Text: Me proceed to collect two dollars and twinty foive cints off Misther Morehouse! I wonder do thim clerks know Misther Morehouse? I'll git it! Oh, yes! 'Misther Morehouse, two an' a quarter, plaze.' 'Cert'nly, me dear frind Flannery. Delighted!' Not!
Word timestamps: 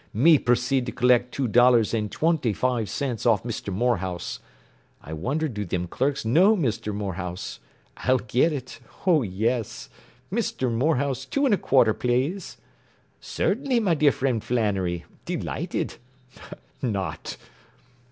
Me 0.15 0.39
proceed 0.39 0.87
to 0.87 0.91
collect 0.91 1.31
two 1.31 1.47
dollars 1.47 1.93
and 1.93 2.11
twinty 2.11 2.53
foive 2.55 2.87
cints 2.89 3.23
off 3.23 3.45
Misther 3.45 3.71
Morehouse! 3.71 4.39
I 4.99 5.13
wonder 5.13 5.47
do 5.47 5.63
thim 5.63 5.85
clerks 5.87 6.25
know 6.25 6.55
Misther 6.55 6.91
Morehouse? 6.91 7.59
I'll 7.97 8.17
git 8.17 8.51
it! 8.51 8.79
Oh, 9.05 9.21
yes! 9.21 9.89
'Misther 10.31 10.71
Morehouse, 10.71 11.23
two 11.25 11.45
an' 11.45 11.53
a 11.53 11.57
quarter, 11.57 11.93
plaze.' 11.93 12.57
'Cert'nly, 13.21 13.79
me 13.79 13.93
dear 13.93 14.11
frind 14.11 14.43
Flannery. 14.43 15.05
Delighted!' 15.25 15.97
Not! 16.81 17.37